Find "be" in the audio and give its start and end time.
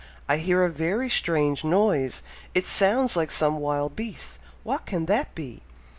5.35-5.61